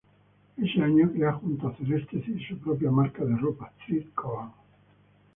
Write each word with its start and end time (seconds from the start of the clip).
Ese 0.57 0.81
año 0.81 1.11
crea 1.13 1.33
junto 1.33 1.67
a 1.67 1.75
Celeste 1.77 2.23
Cid 2.23 2.39
su 2.47 2.57
propia 2.57 2.89
marca 2.89 3.23
de 3.23 3.37
ropa 3.37 3.71
"Cid 3.85 4.07
Kohan". 4.15 4.51